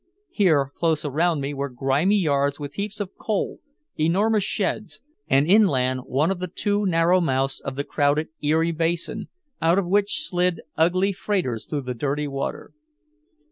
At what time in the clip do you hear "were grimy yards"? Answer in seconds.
1.53-2.59